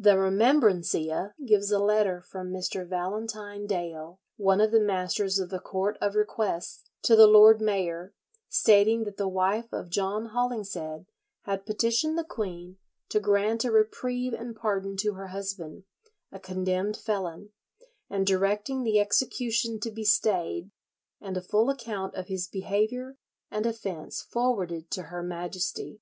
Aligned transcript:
"[62:1] 0.00 0.04
The 0.04 0.18
"Remembrancia" 0.18 1.34
gives 1.46 1.70
a 1.70 1.78
letter 1.78 2.22
from 2.22 2.50
Mr. 2.50 2.88
Valentine 2.88 3.66
Dale, 3.66 4.18
one 4.38 4.62
of 4.62 4.70
the 4.70 4.80
masters 4.80 5.38
of 5.38 5.50
the 5.50 5.58
Court 5.58 5.98
of 6.00 6.14
Requests, 6.14 6.88
to 7.02 7.14
the 7.14 7.26
lord 7.26 7.60
mayor, 7.60 8.14
stating 8.48 9.04
that 9.04 9.18
the 9.18 9.28
wife 9.28 9.70
of 9.70 9.90
John 9.90 10.30
Hollingshead 10.32 11.04
had 11.42 11.66
petitioned 11.66 12.16
the 12.16 12.24
queen 12.24 12.78
to 13.10 13.20
grant 13.20 13.62
a 13.66 13.70
reprieve 13.70 14.32
and 14.32 14.56
pardon 14.56 14.96
to 15.02 15.12
her 15.12 15.26
husband, 15.26 15.84
a 16.32 16.40
condemned 16.40 16.96
felon, 16.96 17.50
and 18.08 18.26
directing 18.26 18.84
the 18.84 18.98
execution 18.98 19.78
to 19.80 19.90
be 19.90 20.02
stayed, 20.02 20.70
and 21.20 21.36
a 21.36 21.42
full 21.42 21.68
account 21.68 22.14
of 22.14 22.28
his 22.28 22.48
behaviour 22.48 23.18
and 23.50 23.66
offence 23.66 24.22
forwarded 24.22 24.90
to 24.92 25.02
her 25.12 25.22
Majesty. 25.22 26.00